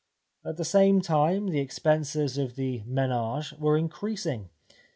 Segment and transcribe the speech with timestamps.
[0.43, 4.49] At the same time the expenses of the manage were increasing.